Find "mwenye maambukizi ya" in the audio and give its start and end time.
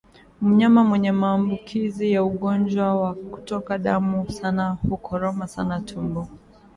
0.83-2.23